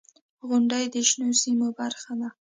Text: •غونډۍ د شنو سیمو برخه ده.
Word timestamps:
•غونډۍ 0.47 0.85
د 0.93 0.95
شنو 1.09 1.29
سیمو 1.41 1.67
برخه 1.79 2.11
ده. 2.19 2.29